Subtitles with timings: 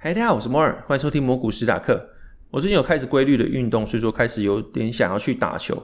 [0.00, 2.10] 嗨，大家好，我是摩尔，欢迎收听魔股史塔克。
[2.52, 5.76] 我最近有开始规律的运动，所以说开始有点想要去打球。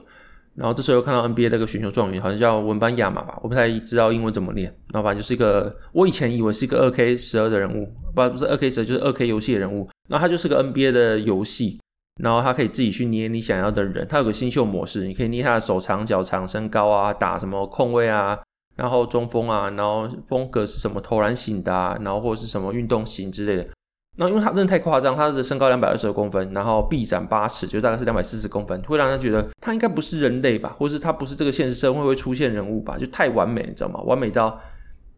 [0.53, 4.73] 然后这时候又看到 NBA 那个选秀状元，好像叫文班亚马吧，我不太知道英文怎么念。
[4.93, 9.89] 然后反正就是一个，我以前以为是一个二 K 十二的人物，不不是二 K 十二，就是二 K 游戏的人物。
[10.07, 11.81] 然后他就是个 NBA 的游戏。
[12.23, 18.39] 然后他可以自己去捏你想要的人，他有个新秀模式，你可以捏他的手长脚长身高啊，打什么控卫啊，
[18.77, 23.69] 然后中锋啊，然后风格是什么投篮型的啊，然后或者是什么运动型之类的。
[24.17, 33.99] 那因为他真的太夸张，他的身高两百二十公分，然后臂展八尺，就大概是两百四十公分，会让人觉得他应该不是人类吧，或是他不是这个现实社会会出现人物吧，就太完美，你知道吗？
[34.01, 34.59] 完美到。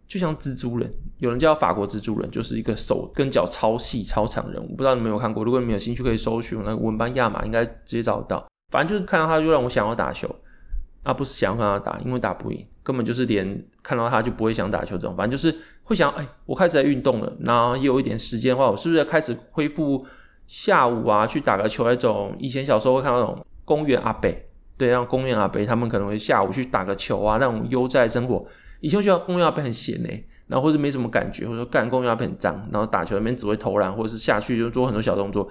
[0.07, 5.43] 就像蜘蛛人，有人叫法国蜘蛛人，就是一个手跟脚超细超长人物，不知道你们有没有看过？
[5.43, 8.47] 如果你们有兴趣，可以搜寻那个文班亚马，应该直接找得到。
[8.71, 10.33] 反正就是看到他，就让我想要打球，
[11.03, 15.15] 啊，不是想跟他打，因为打不赢，根本就是连看到他就不会想打球这种。
[15.15, 20.05] 反正就是会想，哎，我开始在运动了，然后也有一点时间的话，我是不是要开始恢复
[20.47, 22.35] 下午啊去打个球那种？
[22.39, 28.45] 以前小时候会看到那种公园阿北，对，让公园阿北他们可能会下午去打个球啊，那种悠哉生活。
[28.79, 30.09] 以前我觉得公园阿北很闲呢，
[30.47, 35.49] 然后或者没什么感觉，或者说干公园阿北很脏，然后打球里面只会投篮，或者是下去就做很多小动作。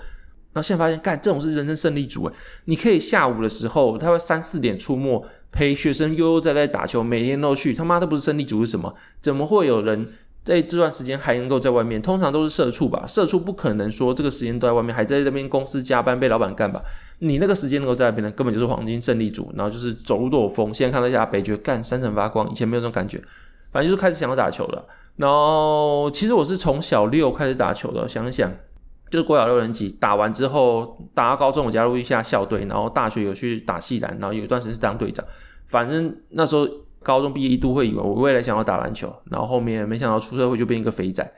[0.56, 2.32] 然后现在发现，干这种是人生胜利组诶，
[2.64, 8.94] 你可以下午的时候，他会三四点出没陪学生悠悠哉哉打球，每天都去，他妈都不是胜利组是什么？
[9.20, 10.08] 怎么会有人
[10.42, 12.00] 在这段时间还能够在外面？
[12.00, 16.82] 通常都是社畜吧，社畜不可能说这个时间都在外面，还在那边公司加班被老板干吧？
[17.18, 20.72] 你那个时间能够在那边呢，根本就是黄金胜利组，然后就是走路都有风。
[20.72, 23.20] 现在看到一下北，爵干闪闪发光，以前没有这种感觉。
[23.72, 24.82] 反正就是开始想要打球了。
[25.16, 28.50] 然后其实我是从小六开始打球的，想一想，
[29.10, 35.24] 就是国小六年级打完之后，打到高中我加入一下校队，然后大学有去打系篮，然后有一段时间是当队长。
[35.66, 36.68] 反正那时候
[37.02, 41.28] 高中毕业一度会以为我未来想要打篮球，然后后面没想到出社会就变一个肥仔。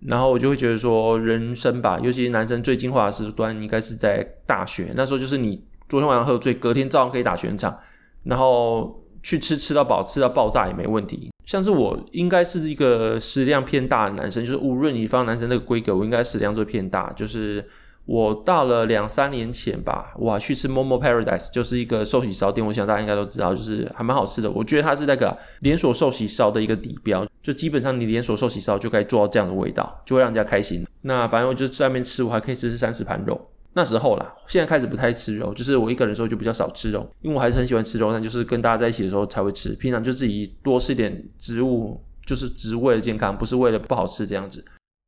[0.00, 4.92] 然后我就会觉得说，人生吧，尤其是男生最精华的时段应该是在大学。
[4.94, 7.76] 那时候就是你昨天晚上喝醉，隔天照样可以打全场，
[8.22, 11.32] 然后去吃吃到饱，吃到爆炸也没问题。
[11.48, 17.10] 像是我应该是一个食量偏大的男生，就是无论你放男生那个规格，我应该食量最偏大。
[17.16, 17.66] 就是
[18.04, 24.50] 我到了两三年前吧，我还去吃 Momo Paradise，就是一个寿喜烧店，我想大家应该都知道，就是还蛮好吃的。
[24.50, 27.26] 我觉得它是那个连锁寿喜烧的一个底标。
[27.42, 30.84] 就基本上你连锁寿喜烧就该做到这样的味道，就会让人家开心。
[31.00, 33.40] 那反正我就在外面吃，我还可以吃吃三四盘肉。
[33.74, 39.70] 那时候啦，现在开始不太吃肉，就是我一个人的时候就比较少吃肉，因为我还是很喜欢吃肉，但就是跟大家在一起的时候才会吃。
[39.74, 44.64] 平常就自己多吃点植物，就是只为了健康，不是为了不好吃这样子。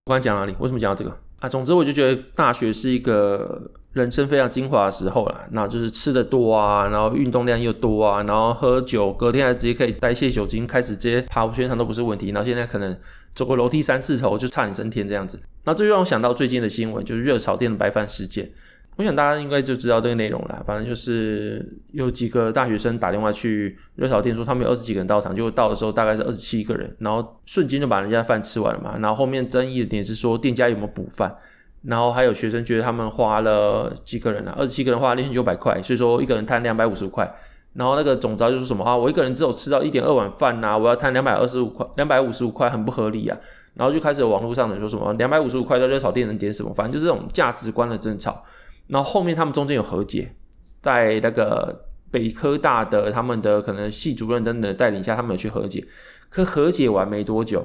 [0.07, 0.55] 我刚讲哪里？
[0.61, 1.49] 为什么讲到这个啊？
[1.49, 12.31] 总之我就觉得大学是一个人生非常精华的时候啦，那就是吃的多啊，然后运动量又多啊，然后喝酒，隔天还直接可以代谢酒精，开始直接跑全场都不是问题。
[12.31, 12.97] 然后现在可能
[13.35, 15.41] 走个楼梯三四头就差你升天这样子。
[15.65, 18.51] 那这就让我想到最近的新闻，就是热炒店的白饭事件。
[18.97, 20.63] 我想大家应该就知道这个内容了。
[20.67, 28.99] 反正就是有几个大学生打电话去热炒店，说他们有二十几个人到场，结果到的时候大概是二十七个人，然后瞬间就把人家饭吃完了嘛。
[28.99, 31.35] 然后后面争议的点是说店家有没有补饭，
[31.83, 37.33] 然后还有学生觉得他们花了几个人啊，二十七个人花了两千九百块，所以说一个人摊两百五十块。
[37.73, 43.39] 然后那个总召就说什么啊，我一个人只有吃到一点二碗饭呐、啊，我要摊两百二十五块，两百五十五块很不合理啊。
[43.75, 48.43] 然后就开始网络上的人说什么两百五十五块的热炒店能点什么，反正就是这种价值观的争吵。
[48.89, 50.35] 然后后面他们中间有和解，
[50.83, 55.87] 在那个北科大的他们的可能系主任等等带领下，他们有去和解。
[56.29, 57.65] 可和解完没多久，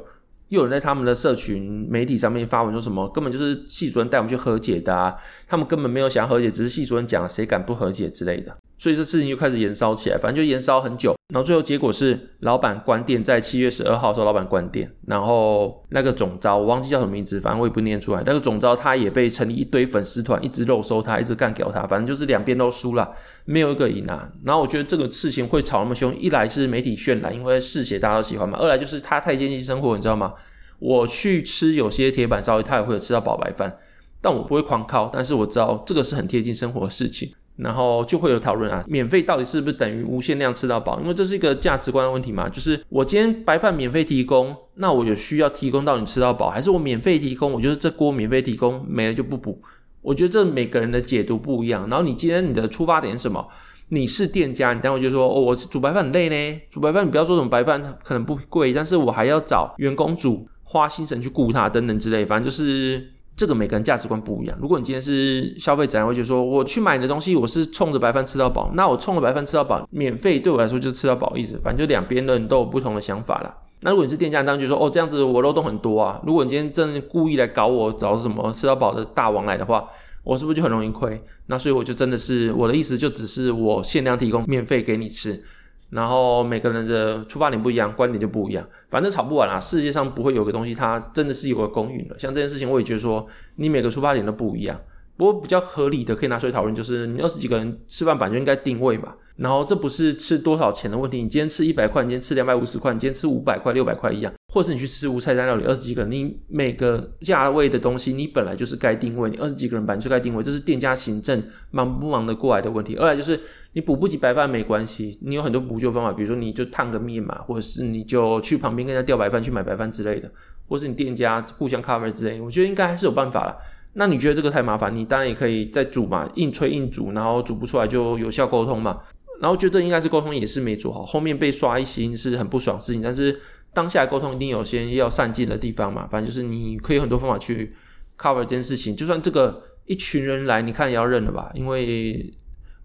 [0.50, 5.16] 又有人在他们的社群媒体上面发文说什么，根本就是系主任带我们去和解的啊，
[5.48, 8.56] 他们根本没有想和解，只是系主任讲谁敢不和解之类的。
[8.78, 18.22] 所以这事情就开始延烧起来，反正就延烧很久，然后最后结果是老板关店，在七月十二号的时候，老板关店，然后那个总招我忘记叫什么名字，反正我也不念出来。
[18.26, 23.10] 那个总招他也被成立一堆粉丝团，一直肉搜他，一直干掉他，反正就是两边都输了，
[23.46, 24.30] 没有一个赢啊。
[24.44, 30.34] 然后我觉得这个事情会吵那么凶，一来是媒体渲染，因为嗜血大家都喜欢嘛；二来就是他太接近生活，你知道吗？
[30.80, 33.78] 我去吃有些铁板烧，他也会有吃到饱白饭，
[34.22, 37.32] 但我不会狂靠，但是我知道这个是很贴近生活的事情。
[37.58, 41.00] 然后就会有讨论啊，免费到底是不是等于无限量吃到饱？
[41.00, 42.50] 因为这是一个价值观的问题嘛。
[42.50, 49.62] 就是我今天白饭免费提供，那我有需要提供到你吃到饱，还是我免费提供，我就是这锅免费提供，没了就不补？
[50.02, 51.90] 我觉得这每个人的解读不一样。
[51.90, 53.48] 然后你今天你的出发点是什么？
[53.90, 56.62] 你是店家，你待会就说哦，我煮白饭很累呢。
[56.70, 63.15] 煮白饭你不要说什么白饭可能不贵，但是我还要找员工煮，花心神去顾它等等之类，反正就是。
[63.36, 64.58] 这个每个人价值观不一样。
[64.62, 71.60] 如果你今天是消费者，会觉得说，我去买你的东西，我是冲着白饭吃到饱，那我冲着白饭吃到饱，免费对我来说就是吃到饱意思。
[71.64, 73.58] 反正就两边的人都有不同的想法啦。
[73.82, 76.22] 那如果你是店家，当然就说，哦，这样子我漏洞很多啊。
[76.26, 79.86] 如果你今天真的故意来搞我，找什么吃到饱的大王来的话，
[80.24, 81.22] 我是不是就很容易亏？
[81.48, 85.44] 那所以我就真的是我的意思，就只是我限量提供，免费给你吃。
[85.90, 88.68] 然后每个人的出发点不一样，观点就不一样。
[88.90, 92.18] 反正吵不完啦，世界上不会有个东西，它真的是有个公允的。
[92.20, 94.80] 像这件事情，我也觉得说，你每个出发点都不一样。
[95.18, 99.16] 不过比较合理的可以拿出来讨论，就是你二十几个人吃饭，本就应该定位嘛。
[99.38, 112.96] 然后这不是吃多少钱的问题，你今天吃一百块，你今天吃两百五十块，你今天吃五百块、六百块一样，或是你去吃无菜单料理，二十几个人，你每个价位的东西，你本来就是该定位，你二十几个人本来就该定位，这是店家行政忙不忙得过来的问题。
[112.96, 113.38] 二来就是
[113.74, 120.32] 你补不起白饭没关系，你有很多补救方法，比如说你就烫个面嘛，或者是你就去旁边跟人家调白饭去买白饭之类的，
[120.70, 123.58] 或是你店家互相 cover 之类，我觉得应该还是有办法啦。
[123.98, 129.02] 那你觉得这个太麻烦，你当然也可以再煮嘛，硬催硬煮，然后煮不出来就有效沟通嘛。
[129.42, 133.02] 然后觉得应该是沟通也是没做好，后面被刷一星是很不爽的事情。
[133.02, 133.38] 但是
[133.74, 137.74] 当下沟通一定有些要善尽的地方嘛，反正就是你可以很多方法去
[138.18, 138.96] cover 这件事情。
[138.96, 142.34] 就算这个一群人来，你看也要认了吧，因为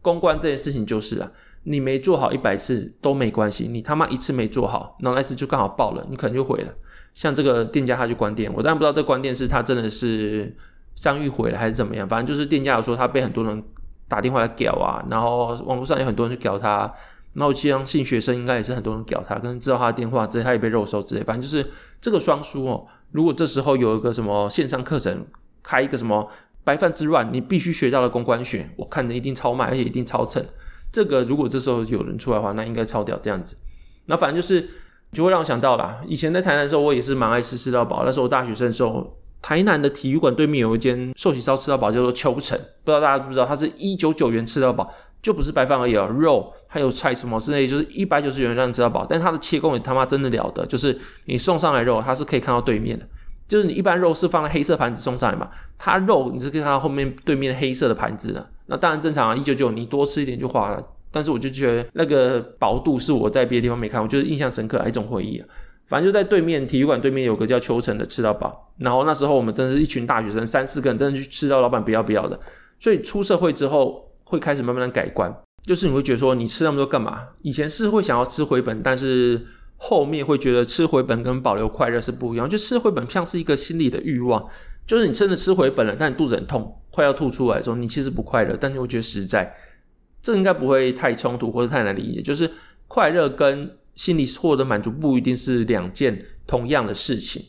[0.03, 1.31] 公关这件事情就是啊，
[1.65, 6.73] 你没做好一百次都没关系，你他妈一次没做好，然后那次就刚好爆了，你可能就毁了。
[7.15, 10.53] 像这个店家他就关店，我当然不知道这关店是他真的是
[11.01, 13.63] 商誉毁了还是怎么样，反正就是店家有说他被很多人。
[14.11, 16.79] 打电话来屌啊，然后网络上有很多人去屌他，
[17.35, 21.65] 然后我相信学生应该也是很多人屌他，可能知道他的电话之类，他也被肉搜之类，反正就是
[22.01, 22.85] 这个双输哦。
[23.13, 25.25] 如果这时候有一个什么线上课程，
[25.63, 26.29] 开一个什么
[26.65, 30.45] 白饭之乱，你必须学到的公关学，我看着一定超卖，而且一定超蹭。
[30.91, 33.57] 这个如果这时候有人出来的话，那应该超屌这样子。
[34.07, 34.69] 那反正就是
[35.13, 39.20] 就会让我想到啦，以前在台南的时候，我也是蛮爱吃吃到饱，那时候我大学生的时候。
[39.43, 43.47] 台南的体育馆对面有一间寿喜烧吃到饱，叫做秋城，不知道大家知不知道？
[43.47, 44.91] 它是一九九元吃到饱，
[45.23, 49.07] 就不是白饭而已啊，肉还有菜什么之类，就是一百九十元让你吃到饱。
[49.09, 53.07] 但它的切工也他妈真的了得，就是你送上来肉，它是可以看到对面的，
[53.47, 55.49] 就是你一般肉是放在黑色盘子送上来嘛，
[55.79, 58.47] 它肉你是可以看到后面对面黑色的盘子的。
[58.67, 60.85] 那当然正常啊，一九九你多吃一点就花了。
[61.13, 65.49] 但是我就觉得那个薄度是我在别的地方没看，我就是印象深刻，一种回忆啊。
[65.91, 72.39] 反正就在对面体育馆对面有个叫秋城的吃到饱，然后那时候我们真是一群大学生，三四个人真的去吃到老板不要不要的。
[72.79, 75.35] 所以出社会之后会开始慢慢的改观，
[75.65, 77.27] 就是你会觉得说你吃那么多干嘛？
[77.43, 79.41] 以前是会想要吃回本，但是
[79.79, 82.49] 后面会觉得吃回本跟保留快乐是不一样。
[82.49, 84.49] 就吃回本像是一个心理的欲望，
[84.87, 89.53] 就是你真的吃回本了，但你肚子很痛，快要吐出来的时候，你其实不快乐，但是我觉得实在，
[90.23, 92.49] 这应该不会太冲突或者太难理解，就是
[92.87, 93.73] 快乐跟。
[94.01, 97.45] 心里获得满足不一定是两件同样的事情，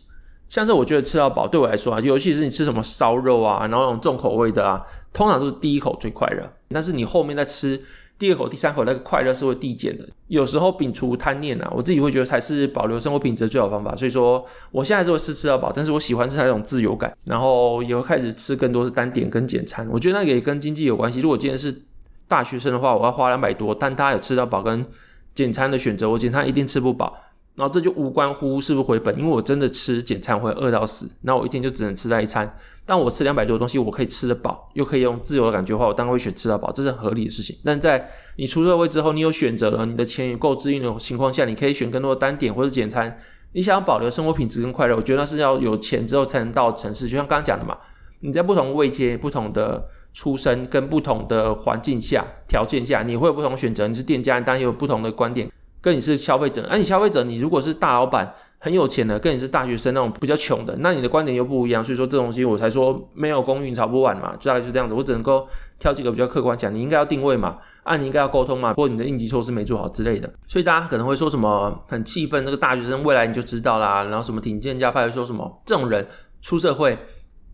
[0.50, 7.80] 像是我觉得吃到饱对我来说啊，尤其是你吃什么烧肉啊，然后那种重口味的啊，通常都是第一口最快乐，但是你后面再吃
[8.20, 10.06] 第二口、第三口，那个快乐是会递减的。
[10.28, 13.96] 有时候摒除贪念啊，我自己会觉得才是保留生活品质的最好方法。
[13.96, 19.88] 所以说，我现在是会吃吃到饱，但是我喜欢吃那种自由感，然后也会开始吃更多是单点跟简餐。
[19.90, 21.22] 我觉得那个也跟经济有关系。
[21.22, 21.84] 如果今天是
[22.28, 24.86] 大学生的话，我要花两百多，但他有吃到饱跟。
[25.34, 27.16] 简餐的选择，我简餐一定吃不饱，
[27.56, 32.58] 然后这就无关乎是不是回本，因为我真的吃简餐会饿到死，那我一天就只能吃那一餐。
[32.86, 37.56] 但我吃两百多东西，我可以吃得饱，又可以用自由的感觉的话，我当然会选吃到饱，这是很合理的事情。
[37.64, 43.18] 但在你出社会之后，你有选择了，你的钱也够支应的情况下，你可以选更多的单点或者简餐。
[43.54, 47.08] 你想要保留生活品质跟快乐，我觉得那是要有钱之后才能到城市。
[47.08, 47.78] 就像刚刚讲的嘛，
[48.22, 49.88] 你在不同位阶、不同的。
[50.14, 53.88] 出身跟不同的环境下、条件下，你会有不同选择。
[53.88, 55.52] 你是店家，当然有不同的观点。
[55.84, 61.84] 跟你是消费者，而、啊、你消费者，你如果是大老板，很有钱的，跟你是大学生那种比较穷的，那你的观点又不一样。
[61.84, 64.94] 所以说这东西我才说没有公允吵不完嘛，就大概就这样子。
[64.94, 65.48] 我只能够
[65.80, 70.32] 挑几个比较客观讲，你应该要定位嘛，啊，你应该要沟通嘛，或者你的应急措施没做好之类的。
[70.46, 76.06] 所以大家可能会说什么很气愤，这个大学生未来你就知道啦，然后什么挺店家派会说什么这种人
[76.44, 76.96] 出社会，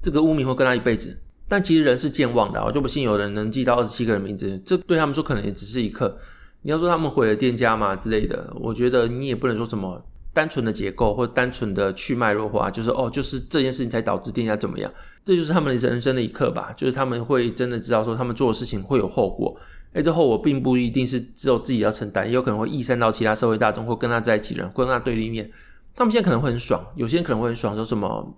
[0.01, 1.17] 这个污名会跟他一辈子。
[1.47, 6.17] 但其实人是健忘的，我就不信有人能记到二十七个人名字，这对他们说可能也只是一刻。
[6.61, 10.03] 你要说他们毁了店家嘛之类的，我觉得你也不能说什么。
[10.33, 14.91] 单纯的结构或单纯的去脉络化，就是哦，就是这件事情才导致店家怎么样，
[15.25, 16.71] 这就是他们人生的一课吧。
[16.77, 19.59] 就是他们会真的知道说，他们做的事情会有后果，
[19.93, 25.49] 哎这后果并不一定是只有自己要承担，也有可能会溢散到其他社会大众或跟他在一起人，或跟他对立面。
[25.95, 28.31] 他们现在可能会很爽，有些人可能会很爽，说什么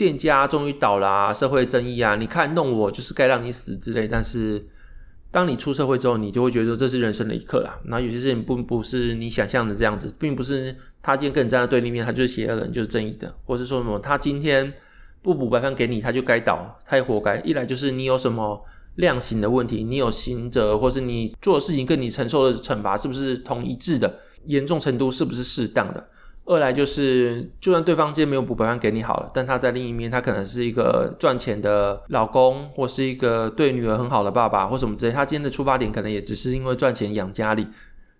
[0.00, 4.66] 店家终于倒了，社会正义啊，你看弄我就是该让你死之类，但是。
[5.32, 7.78] 当你出社会之后，你就会觉得这是人生的一课啦。
[7.84, 14.72] 然后有些事情不不是你想象的这样子，并不是他今天跟你站在对立面，他就是邪恶的人，就是正义的，或是说什么他今天
[15.22, 17.38] 不补白饭给你，他就该倒，他也活该。
[17.42, 18.60] 一来就是你有什么
[18.96, 26.08] 量刑的问题，你有刑责，或是你做的事情跟你承受的惩罚是不是同一致的，严重程度是不是适当的。
[26.50, 35.12] 二来就是，就算对方今天没有补百万给你好了，但他在另一面，他可能是一个赚钱的老公，或是一个对女儿很好的爸爸，或什么之类。
[35.12, 37.68] 他今天的出发点可能也只是因为赚钱养家里。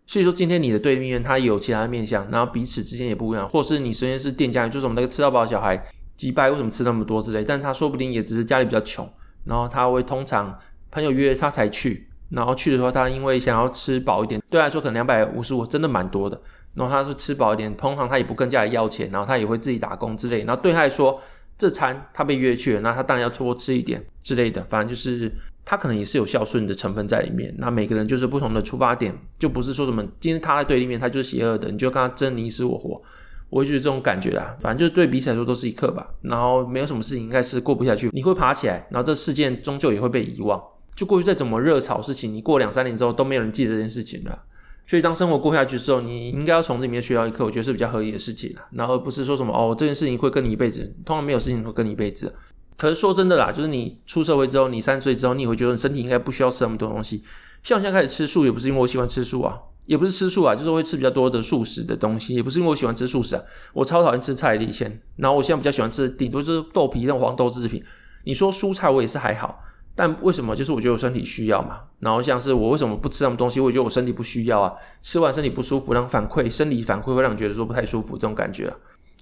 [0.06, 3.49] 所以说，今天你的对立面他有其他的面相，然后彼此之间也不一样。
[3.49, 5.84] 或是你首先是店家，就是我们那个吃到饱小孩，
[6.16, 9.12] 几百为什么吃那么多之类，但他说不定也只是家里比较穷，
[9.44, 10.56] 然后他会通常
[10.92, 16.40] 朋友约他才去，然后去的时候他因为想要吃饱一点，对他来说可能两百五十五真的蛮多的。
[16.75, 20.44] 然后他说吃饱一点，通常他也不跟家里要钱，然后他也会自己打工之类。
[20.44, 21.20] 然后对他来说，
[21.58, 24.64] 这餐他被约去了，那他当然要多吃一点之类的。
[24.70, 25.30] 反正就是
[25.64, 27.52] 他可能也是有孝顺的成分在里面。
[27.58, 33.02] 那每个人就是不同的出发点，就不是说什么今天他在对立面，他就是邪恶的，你就跟他争你死我活。
[33.49, 36.08] 我会觉得这种感觉啦，反正就是对彼此来说都是一刻吧。
[36.22, 40.62] 然后没有什么事情应该是过不下去，你会爬起来，然后这事件终究也会被遗忘。
[40.94, 44.44] 就过去再怎么热炒事情，你过两三年之后都没有人记得这件事情了。
[44.87, 48.52] 所以，当生活过下去之后，你应该要从这里面学到一课，我觉得是比较合理的事情。
[48.73, 52.35] 然后不是说什么哦，这件事情会跟你一辈子，通常没有事情会跟你一辈子。
[52.76, 57.23] 可是说真的啦，就是你出社会之后，你三十岁之后，你也会觉得你身体应该不需要吃那么多东西。
[57.62, 59.56] 像我现在开始吃素，也不是因为我喜欢吃素啊，
[59.87, 63.42] 也不是吃素啊，就是会吃比较多的素食的东西，也不是因为我喜欢吃素食啊。
[63.75, 67.80] 我超讨厌吃菜的以前，然后我现在比较喜欢吃，顶多就是豆皮那种黄豆制品。
[68.25, 69.62] 你说蔬菜，我也是还好。
[70.02, 70.57] 但为什么？
[70.57, 71.80] 就是我觉得我身体需要嘛。
[71.99, 73.61] 然后像是我为什么不吃那么东西？
[73.61, 74.73] 我觉得我身体不需要啊。
[75.02, 78.73] 吃完身体不舒服，然后反馈生理反馈会让你觉得说不太舒服这种感觉。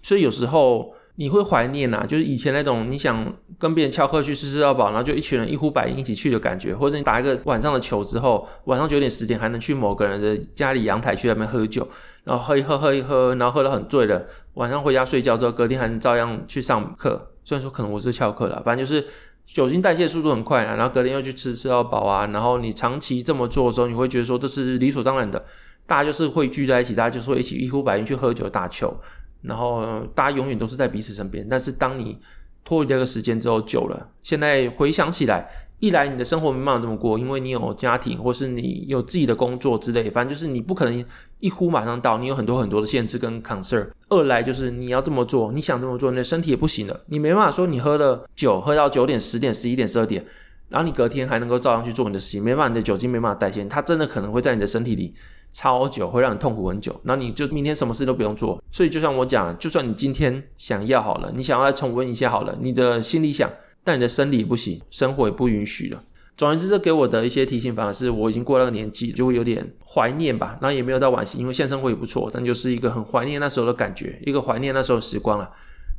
[0.02, 11.88] 所以有时候你会怀念啊，就是以前那种你想跟别人翘课去吃吃到饱，然后就一群人一呼百应一起去的感觉，或者你打一个晚上的球之后，晚上九点十点还能去某个人的家里阳台去那边喝酒，
[12.22, 17.32] 然后喝一喝喝一喝，然后喝得很醉了，晚上回家睡觉之后，隔天还能照样去上课。
[17.42, 19.04] 虽然说可能我是翘课了，反正就是。
[19.48, 25.44] 酒精代谢速度很快啊，然后隔天又去吃吃到饱啊，然后你长期这么做的时候，你会觉得说这是理所当然的，
[25.86, 28.94] 大家就是会聚在一起，大家就是一起一呼百应去喝酒打球，
[29.42, 31.44] 然后大家永远都是在彼此身边。
[31.48, 32.18] 但是当你
[32.64, 35.50] 脱离这个时间之后久了，现在回想起来。
[35.80, 41.04] 一来你的生活没办法这么过，因为你有家庭，或是你有自己的工作之类，反正就是你不可能
[41.38, 43.88] 一呼马上到，你有很多很多的限制跟 concern。
[44.08, 50.24] 二来就是你要这么做，你想这么做，你的身体也不行了，你没办法说你喝了酒喝到九点、十点、十一点、十二点，
[50.68, 55.14] 然后你隔天还能够照样去做你的事情，没办法，你的酒精没办法代谢，它真的可能会在你的身体里
[55.52, 58.60] 超久，会让你痛苦很久，然后你就明天什么事都不用做。
[58.72, 63.48] 所以就像我讲，就算你今天想要好了，你想要再重温一下好了，你的心里想。
[63.88, 66.04] 但你的生理不行，生活也不允许了。
[66.36, 70.58] 总而之，这给我的一些提醒，反而是我已经过那个年纪，就会有点怀念吧。
[70.60, 75.50] 然后也没有到惋惜，因为现生活也不错，但就是一个很怀念那时候的感觉，一个怀念那时候的时光了。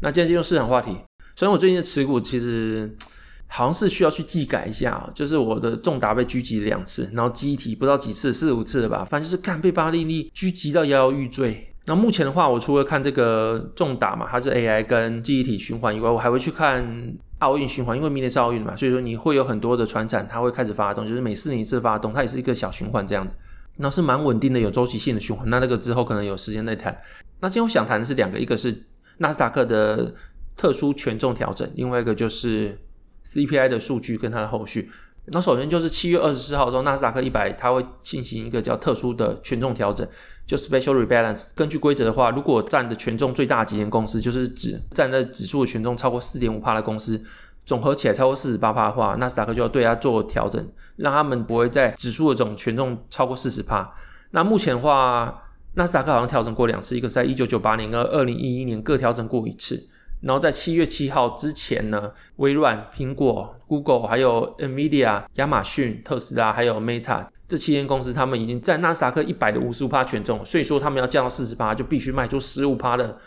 [0.02, 0.96] 那今天进入市场话题，
[1.36, 2.96] 所以我最近的持股其实
[3.48, 11.69] 好像是需要去技改一下，就是我的重达被狙击了两次，然后机体不知道几次，四五次了吧，反正就是看被巴利利狙击到摇摇欲坠。
[11.90, 17.18] 那目前的话，我除了看这个重打嘛，它是 AI 跟记忆体循环以外，我还会去看。
[17.40, 23.34] 奥运循环，因为明年是奥运嘛，所以说你会有很多的船产，它会开始发动，就是每四年一次发动，它也是一个小循环这样子，
[23.78, 25.50] 那是蛮稳定的，有周期性的循环。
[25.50, 26.94] 那那个之后可能有时间再谈。
[27.40, 28.84] 那今天我想谈的是两个，一个是
[29.20, 30.14] 纳斯达克的
[30.58, 32.78] 特殊权重调整，另外一个就是
[33.26, 34.90] CPI 的数据跟它的后续。
[35.32, 40.08] 那首先就是七月二十四号的时候，纳斯达克一百它会进行一个叫特殊的权重调整，
[40.46, 41.52] 就 Special Rebalance。
[41.56, 47.22] 根据规则的话，如果占的权重最大几间公司，就是指占的指数的权重超过四点五帕的公司，
[47.66, 53.94] 总合起来超过四十八帕的话，纳斯达克就要对它做调整，让他们不会在指数的总权重超过四十帕。
[54.32, 55.44] 那目前的话，
[55.76, 59.88] 纳斯达克好像调整过两次，一个是在一九九八年跟二零一一年各调整过一次。
[60.22, 73.18] 然后在七月七号之前呢，微软、苹果、Google、还有 Nvidia、亚马逊、特斯拉还有 Meta 这七间公司，他们已经在纳斯达克一百的五十五趴权重，所以说他们要降到四十趴，就必须卖出十五趴的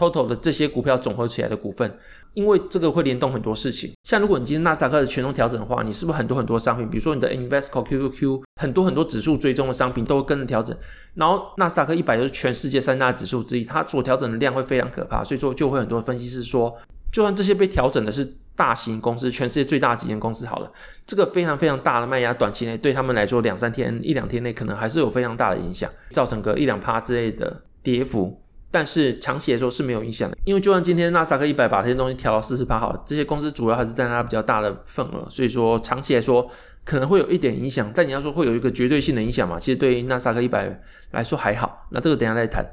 [0.00, 1.98] total 的这些股票总合起来的股份，
[2.32, 3.92] 因为这个会联动很多事情。
[4.04, 10.74] 像如果你今天纳斯达克的权重调整的话，你是不是很多很多商品，比如说你的 Invesco QQQ，很多很多指数追踪的商品都会跟着调整。
[11.14, 16.74] 然后纳斯达克一百就是全世界三大指数之一，它所调整的量会非常可怕，所以说就会很多分析师说，
[17.12, 20.70] 就算这些被调整的是大型公司，全世界最大的几间公司好了，
[21.06, 28.40] 这个非常非常大的卖压，短期内对他们来说两三天一两天内可能还是有非常大的影响，造成个一两趴之类的跌幅。
[28.70, 36.48] 但是长期来说是没有影响的，因为就算今天纳斯达克一百把这些东西调到四十八好，这些公司主要还是占它比较大的份额，所以说长期来说
[36.84, 37.90] 可能会有一点影响。
[37.94, 39.58] 但你要说会有一个绝对性的影响嘛？
[39.58, 41.86] 其实对于纳斯达克一百来说还好。
[41.90, 42.64] 那这个等下再谈。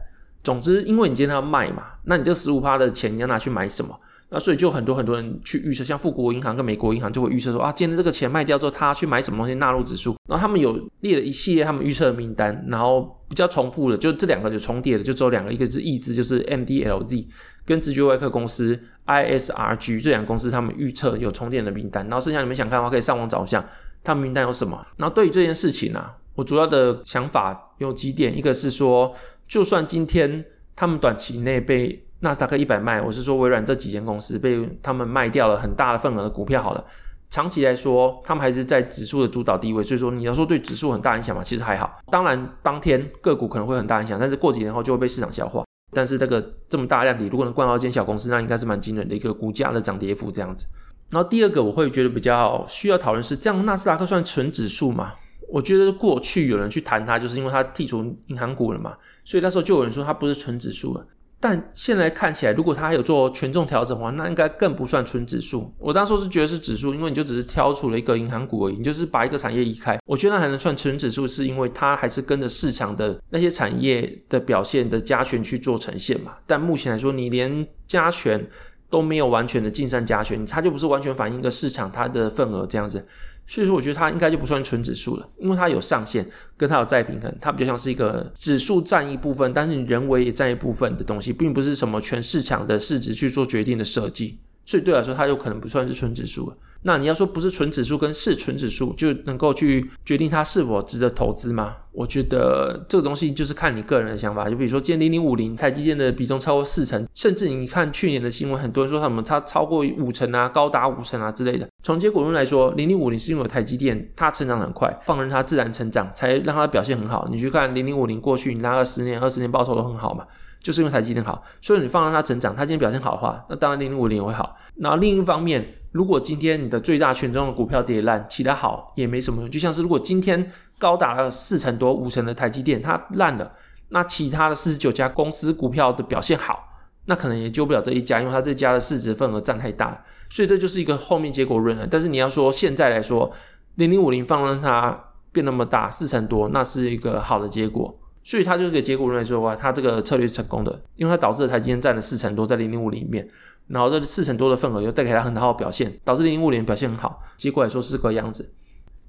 [0.43, 3.99] 总之，因为你今天要卖嘛，那你这十五趴的钱你要拿去买什么？
[4.29, 10.17] 那所以就很多很多人去预测，像富国银行跟美国银行就会预测说啊，今天这个钱卖掉之后，他去买什么东西纳入指数。
[10.27, 17.25] 然后他们有列了一系列他们预测的名单，然后比较重复的，就这两个就重叠的，就只有两个，一个是易资，就是 MDLZ
[17.65, 22.03] 跟直觉外科公司 ISRG 这两个公司，他们预测有重叠的名单。
[22.09, 23.65] 然后剩下你们想看的话，可以上网找一下
[24.03, 24.85] 他们名单有什么。
[24.97, 29.15] 然后对于这件事情啊，我主要的想法有几点，一个是说，
[29.47, 30.43] 就算今天
[30.75, 36.61] 他们短期内被纳斯达克一百卖，我是说微软这几间公司被他们卖掉了很大的份额的股票。
[36.61, 36.83] 好了，
[37.29, 41.99] 长期来说，他们还是在指数的主导地位，所以说你要说对指数很大影响嘛，其实还好。
[42.11, 45.63] 当然，当天个股可能会很大影响，但是过几年后就会被市场消化。
[45.93, 50.65] 但是这个这么大量体，如果能灌到一间小公司，那应该是蛮惊人的一个股价的涨跌幅这样子。
[51.11, 55.13] 然后第二个，我会觉得比较需要讨论是，这样纳斯达克算纯指数吗？
[55.49, 61.07] 我觉得过去有人去谈它，就是因为它剔除银行股了嘛，所以那时候就有人说它不是纯指数了。
[61.39, 65.71] 但现在看起来，如果它还有做权重调整的话，那应该更不算纯指数。
[65.77, 69.99] 我当时是觉得是指数，因为你就只是挑出了一个银行股而已，你就是把一个产业移开。
[70.05, 76.33] 我觉得那还能算纯指数，是因为它还是跟着市场的那些产业的表现的加权去做呈现嘛。
[76.47, 78.43] 但目前来说，你连加权
[78.89, 83.05] 都没有完全的净善加权，它就不是完全反映一个市场它的份额这样子。
[83.49, 86.27] 所以说，我觉得它应该就不算纯指数了，因为它有上限，
[86.57, 94.37] 跟它有再平衡，它比较像是一个指数占一部分，但是你人为也占一部分的东西，并不是什么全市场的市值去做决定的设计。
[94.65, 96.57] 所以对来说，它就可能不算是纯指数了。
[96.83, 101.75] 那你要说不是纯指数跟是纯指数就能够去决定它是否值得投资吗？
[101.91, 104.47] 我觉得这个东西就是看你个人的想法。
[104.47, 111.67] 就比如说今天零零五零台积电的比重超过四成，甚至你看去年的新闻，很多人说他们它超过五成啊，高达五成啊之类的。
[111.83, 117.27] 从结果论来说，零零五零是因为台积电它成长很快，放任它自然成长，才让它表现很好。
[117.31, 120.25] 你去看零零五零过去，你拿个十年、二十年报酬都很好嘛。
[120.59, 124.55] 就是因为台积电好，所以你放让它成长，它今天表现好的话，那当然零零五零也会好。
[124.75, 129.49] 然后另一方面，如果今天你的最大权重的股票跌烂，其他好也没什么用。
[129.49, 133.51] 就像是如果今天高达了四成多、五成的台积电它烂了，
[133.89, 136.67] 那其他的四十九家公司股票的表现好，
[137.05, 140.03] 那可能也救不了这一家，因为它这家的市值份额占太大。
[140.29, 141.87] 所以这就是一个后面结果论了。
[141.89, 143.31] 但是你要说现在来说，
[143.75, 147.97] 零零五零放让它变那么大，四成多，那是一个好的结果。
[148.27, 153.25] 所以它这个结果论来说的话，它这个策略是成功的，因为它导致了台积电占了四成多在零零五里面，
[153.67, 157.21] 然后这四成多的份额又带给它很好的表现，导致零零五零表现很好。
[157.37, 158.51] 结果来说是这个样子。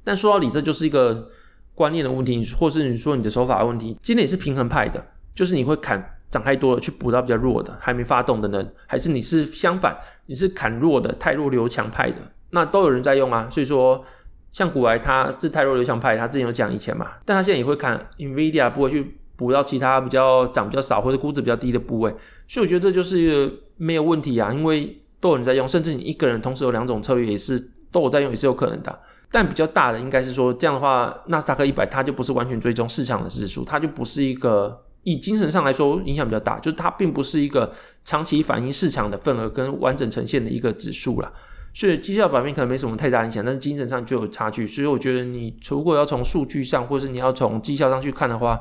[0.05, 1.29] 但说到底，这就是一个
[1.75, 3.99] 观念的问题，或是你说你的手法的问题。
[4.01, 5.05] 今天也是平衡派的，
[5.35, 12.19] 就是你会砍涨太多了去补到比较弱的还没发动的人，还是你是相反，你是砍弱的太弱留强派的，
[12.51, 13.49] 那都有人在用啊。
[13.51, 14.05] 所以说。
[14.53, 22.11] 像股癌，他是泰弱流向派，他之前有讲以前嘛，但他现在也会看 Nvidia 不会去补到其他比较涨比较少或者估值比较低的部位，
[22.47, 28.99] 所以我觉得这就是没有问题啊，因为都有人在用，甚至你一个人同时有两种策略也是都有在用，也是有可能的。
[29.31, 37.71] 但比较大的应该是说，这样的话，纳斯达克一百它就不是完全追踪市场的指数，它就不是一个以精神上来说影响比较大，就是它并不是一个
[38.05, 41.31] 长期反映市场的份额跟完整呈现的一个指数了。
[41.79, 44.67] 所以绩效表面可能没什么太大影响，但是精神上就有差距。
[44.67, 48.61] 所以我觉得你如果要从数据上，或是你要从绩效上去看的话，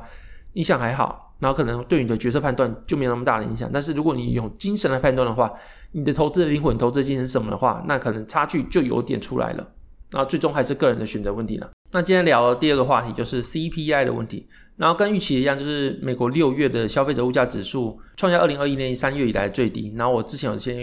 [0.52, 3.68] 影响还好，然后可能对你的决策判断就没有那么大的影响。
[3.72, 5.52] 但是如果你用精神来判断的话，
[5.90, 9.68] 你的投资的灵魂、投资精神是什么的话，那可能差距就有点出来了。
[10.12, 11.68] 然后最终还是个人的选择问题了。
[11.90, 14.46] 那今天聊的第二个话题就是 CPI 的问题。
[14.78, 19.92] 然后跟预期一样，就是美国六月的消费者物价指数创下二零二一年三月以来最低。
[19.96, 20.76] 然后我之前有先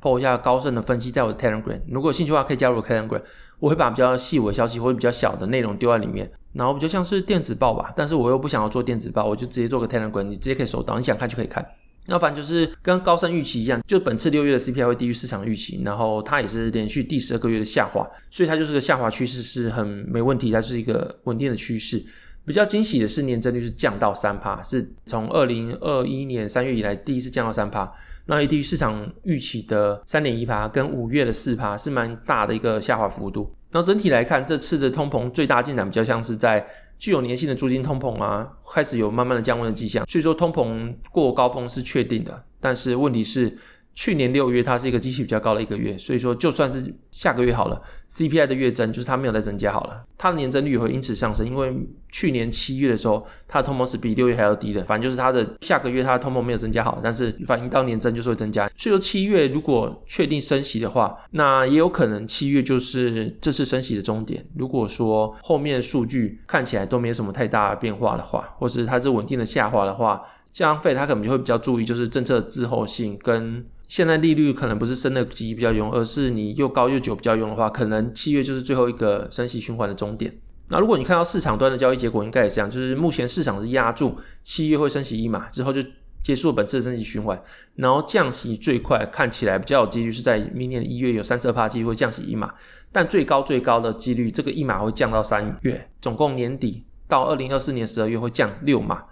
[0.00, 3.20] po 一下高盛的分析，在我的 Telegram，如果有兴趣的话可以加入我 Telegram，
[3.60, 6.28] 我会把比较细微消息或者比较小的内容丢在里面。
[6.54, 11.64] 然后比较像是电子报吧，但是我又不想要做电子报，我就直接做个 Telegram，你直接可以收到，你想看就可以看。
[12.06, 22.02] 那反正就是跟高盛预期一样，就本次六月的 CPI 会低于市场预期，然后它也是连续第十二个月的下滑，所以它就是个下滑趋势是很没问题，它是一个稳定的趋势。
[22.44, 27.92] 比较惊喜的是，年增率是降到三趴，是从二零二一年三月以来第一次降到三趴，
[28.26, 33.54] 那也低于市场预期的三点一趴，跟五月的四趴是蛮大的一个下滑幅度。
[33.70, 36.66] 然后整体来看，这次的通膨最大进展比较像是在
[36.98, 43.56] 具有粘性的租金通膨啊，开始有慢慢的降温的迹象，所以说通膨过高峰是确定的，但是问题是。
[43.94, 51.74] 去年六月它是一个基期比较高的一个月，所以说就算是下个月好了，CPI 的月增就是它没有再增加好了，它的年增率会因此上升，因为
[52.10, 64.44] 去年七月的时候它的通膨是比六月还要低的，反正就是它的下个月它的通膨没有增加好，但是反映到年增就是会增加，所以说七月如果确定升息的话，那也有可能七月就是这次升息的终点。
[64.56, 73.64] 如果说后面数据看起来都没有什么太大的变化的话，或是它是稳定的下滑的话，降费它可能就会比较注意就是政策的滞后性跟。
[73.88, 80.34] 现在利率可能不是升的急比较用，而是你又高又久比较用的话，可能七月就是最后一个升息循环的终点。
[80.68, 85.82] 那如果你看到市场端的交易结果，应该也是这样，就是目前市场是压住七月会升息一码之后就
[86.22, 87.38] 结束本次的升息循环，
[87.74, 92.50] 然后降息最快看起来比较有几率是在明年的一月有三十二趴机会降息一码，
[92.90, 99.02] 但最高最高的几率这个一码会降到三月，总共年底到二零二四年十二月会降六码，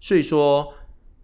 [0.00, 0.74] 所以说。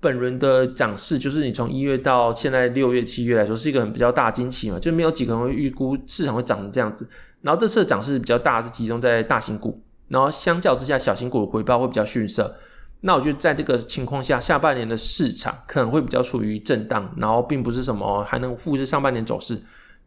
[0.01, 7.07] 本轮的涨势，就是你从一月到现在六月、七月来说，是一个很比较大惊喜嘛，就没有几个人会预估市场会涨成这样子。
[7.43, 12.57] 然后这次的涨势比较大，是集中在大型股，然后相较之下，小型股的回报会比较逊色。
[13.03, 19.59] 那我觉得在这个情况下，下半年的市场可能会比较处于震荡，然后并不是什么还能复制上半年走势。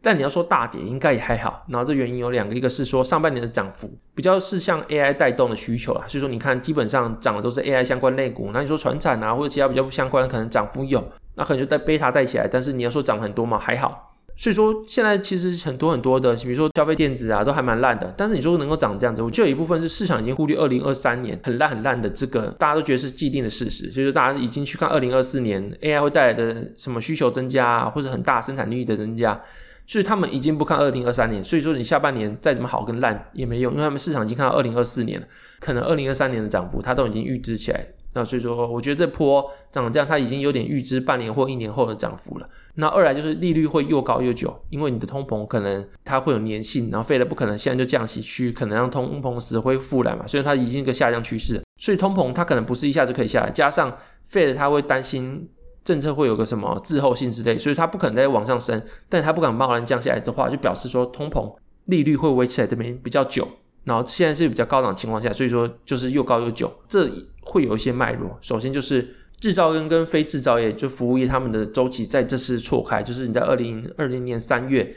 [0.04, 1.64] 但你要说大跌，应该也还好。
[1.68, 8.50] 然后这原因有两个，一个是说上半年的涨幅比较是像 AI 带动的需求啦，所以说你看基本上涨的都是 AI 相关类股。
[8.52, 11.02] 那你说传产啊或者其他比较不相关，可能涨幅有，
[11.36, 12.46] 那可能就带贝塔带起来。
[12.46, 14.10] 但是你要说涨很多嘛，还好。
[14.36, 18.12] 所以说现在其实很多很多的，比如说消费电子啊，都还蛮烂的。
[18.16, 23.90] 但是你说能够涨这样子，我觉得有一部分是市场已经忽略二零二三年很烂很烂的这个，大家都觉得是既定的事实。
[23.92, 29.40] 所以说大家已经去看二零二四年 AI 会带来的什么需求增加啊，或者很大生产力的增加。
[29.86, 35.26] 所以他们已经不看二零二三年，所以说你下半年再怎么好跟烂也没用，因为他们市场已经看到二零二四年了，
[35.60, 37.86] 可能二零二三年的涨幅它都已经预支起来。
[38.16, 42.48] 那所以说，我觉得这波涨这样，它已经有点预支半年或一年后的涨幅了。
[42.76, 55.48] 那二来就是利率会又高又久，因为你的通膨可能它会有粘性，然后费了不可能现在就降息去，可能让通膨死灰复燃嘛，所以它已经一个下降趋势，所以通膨它可能不是一下子可以下来，加上费了它会担心。
[55.84, 61.54] 政策会有个什么滞后性之类，所以它不可能再往上升，但它不敢贸然降下来的话，就表示说通膨
[61.86, 63.46] 利率会维持在这边比较久，
[63.84, 67.08] 然后现在是比较高档情况下，所以说就是又高又久，这
[67.42, 68.36] 会有一些脉络。
[68.40, 69.06] 首先就是
[69.38, 74.94] 制造跟跟非制造业，就服务业他们的周期在这次错开，就是你在二零二零年三月。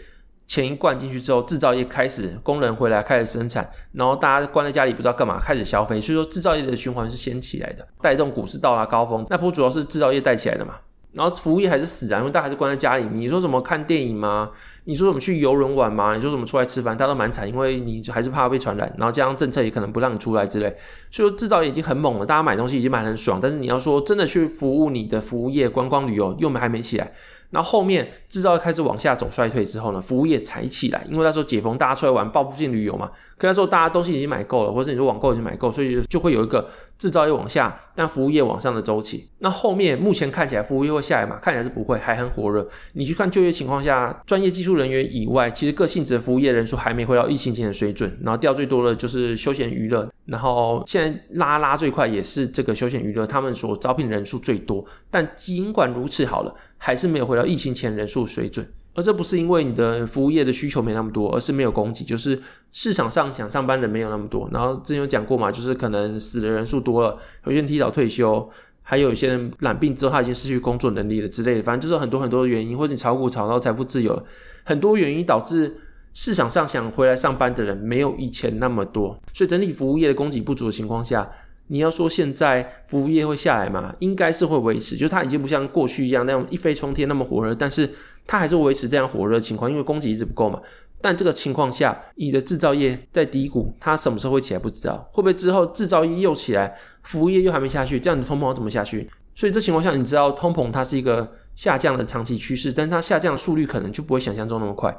[0.47, 9.25] 钱一灌进去之后，制造业开始工人回来开始生产，然后大家关在家里不知道干嘛，开始消费，所以说制造业的循环是先起来的，带动股市到达高峰。
[9.29, 10.75] 那波主要是制造业带起来的嘛，
[11.11, 13.05] 然后服务业还是死啊，因为大家还是关在家里。
[13.11, 14.51] 你说什么看电影吗？
[14.87, 16.15] 你说什么去游轮玩吗？
[16.15, 16.95] 你说什么出来吃饭？
[16.95, 20.69] 大家都蛮惨，因为你还是怕被传染，然后加上政策也可能不让你出来之类。
[21.11, 27.11] 所以说制造业已经很猛了，大家买东西已经买很爽，但是你要说真的去服务你的服务业、观光旅游，又没还没起来。
[27.49, 33.09] 然后后面制造业开始往下走衰退之后呢，服务业才起来，因为那时候解封，大家出来玩报复性旅游嘛。
[33.37, 39.29] 可那时候大家东西已经买够了，或者你说网购已经买够，所以就会有一个制造业往下，但服务业往上的周期。
[39.39, 41.37] 那后面目前看起来服务业会下来嘛？
[41.41, 42.67] 看起来是不会，还很火热。
[42.93, 48.17] 你去看就业情况下，专业技术人员以外，其实各性质服务业人数还没回到疫情前的水准。
[48.21, 54.85] 然后掉最多的就是休闲娱乐，然后现在拉拉最快也是这个休闲娱乐，他们所招聘人数最多。
[55.11, 56.55] 但尽管如此，好了。
[56.79, 58.63] 还是没有回到疫情前人数水准，
[58.93, 62.39] 而这不是因为你的服务业的需求没那么多，而是没有供给，就是
[62.71, 64.47] 市场上想上班的人没有那么多。
[64.53, 68.47] 然后之前有讲过嘛，就是可能死的人数多了，有些人提早退休，
[68.89, 74.23] 还有一些人染病之后他已经失去工作能力了之类的，反正就是很多很多的原因，或者你炒股炒到财富自由了，
[74.63, 75.75] 很多原因导致
[76.13, 81.29] 市场上想回来上班的人没有以前那么多，所以整体服务业的供给不足的情况下。
[81.67, 83.93] 你要说现在服务业会下来吗？
[83.99, 87.89] 应该是会维持，就它已经不像过去一样那样一飞冲天那么火热，但是
[88.25, 90.61] 它还是维持这样火热的情况，因为供给一直不够嘛。
[90.99, 99.07] 但这个情况下，你的制造业在低谷，它什么时候会起来不知道，会不会之后制造业又起来，服务业又还没下去，这样的通膨怎么下去？
[99.35, 104.97] 所以这情况下，你知道通膨它是一个下降的长期趋势，但是它下降的速率可能就不会想象中那么快。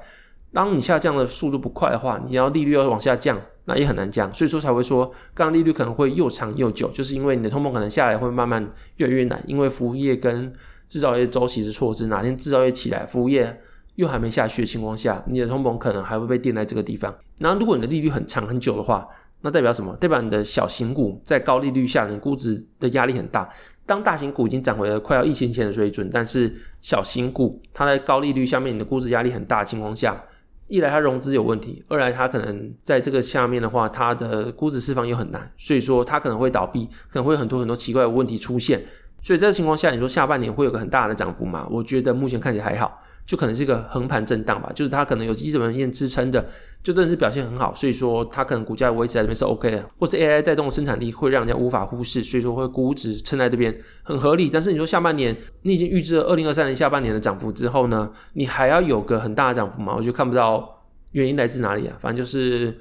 [0.53, 3.41] 当你下降的速度不快的话，你要利率要往下降。
[3.71, 10.51] 那也很难降，所以说才会说，刚刚利率可能会又长又久，就是因为你的通膨可能下来会慢慢越来越难，因为服务业跟
[10.89, 13.61] 制造业周期是错置，哪天制造业起来，服务业
[13.97, 17.15] 又还没下去的情况下，你的通膨可能还会被垫在这个地方。
[17.41, 19.07] 然后如果你的利率很长很久的话，
[19.43, 19.95] 那代表什么？
[19.97, 23.47] 代表你的小型股在高利率下，你估值的压力很大。
[23.85, 30.25] 当大型股已经涨回了快要疫情前的水准，但是小型股它在高利率下面，你的估值压力很大的情况下，
[30.69, 38.83] 一来它融资有问题，二来它可能在这个下面的话，它的估值释放又很难，所以说它可能会倒闭，可能会有很多很多奇怪的问题出现。
[39.21, 41.67] 所以这个情况下，你说下半年会有个很大的涨幅吗？
[41.71, 43.03] 我觉得目前看起来还好。
[43.29, 46.43] 就可能是一个横盘震荡吧，就是它可能有基本面支撑的，
[46.83, 54.49] 就真的是表现很好，所以说它可能股价维持在这边是 OK 的，或是 AI 带动生产力会让人家无法忽视，所以说会估值撑在这边很合理。
[54.49, 59.95] 但是你说下半年你已经预知了二零二三年下半年的涨幅之后呢，你还要有个很大的涨幅吗？
[59.95, 62.75] 我就看不到原因来自哪里啊，反正就是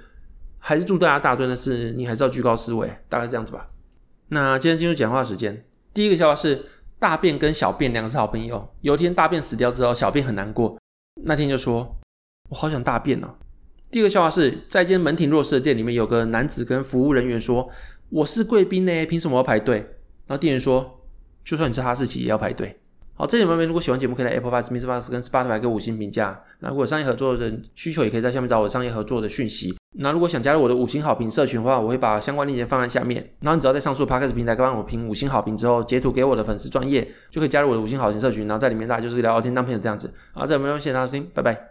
[0.59, 3.67] 还是祝大家大赚的是，你还是要居高思维，大概是这样子吧。
[4.29, 6.63] 那今天进入讲话时间，第一个笑话是。
[6.99, 8.67] 大便跟小便两个是好朋友。
[8.81, 10.77] 有一天大便死掉之后，小便很难过。
[11.23, 11.97] 那天就说
[12.49, 13.35] ：“我好想大便哦。”
[13.89, 17.69] 第二个笑话是在一间门庭若市的店里面，有个男子跟服务人员说
[18.09, 19.77] ：“我是贵宾呢，凭什么要排队？”
[20.27, 20.99] 然后店员说
[21.45, 22.79] ：“就算你是哈士奇，也要排队。”
[23.15, 24.85] 好，这里面如果喜欢节目，可以在 Apple Podcast、Mr.
[24.85, 26.43] Box 跟 Spotify 给五星评价。
[26.59, 29.75] 那如果有商业合作的人需求，也可以在下面找我商业合作的讯息。
[29.99, 33.27] 那如果想加入我的五星好评社群的话，我会把相关链接放在下面。
[33.41, 38.47] 然后你只要在上述 Podcast 平台帮我评五星好评之后，截图给我的粉丝专业，就可以加入我的五星好评社群。
[38.47, 40.13] 然后在里面大家就是聊聊天、当朋友这样子。
[40.33, 41.69] 好，这里没有，谢谢大家收听，拜拜。